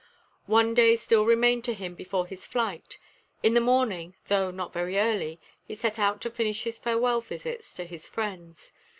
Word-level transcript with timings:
One 0.47 0.73
day 0.73 0.95
still 0.95 1.27
remained 1.27 1.63
to 1.65 1.75
him 1.75 1.93
before 1.93 2.25
his 2.25 2.43
flight. 2.43 2.97
In 3.43 3.53
the 3.53 3.61
morning, 3.61 4.15
though 4.29 4.49
not 4.49 4.73
very 4.73 4.97
early, 4.97 5.39
he 5.63 5.75
set 5.75 5.99
out 5.99 6.21
to 6.21 6.31
finish 6.31 6.63
his 6.63 6.79
farewell 6.79 7.21
visits 7.21 7.71
to 7.75 7.85
his 7.85 8.07
friends. 8.07 8.73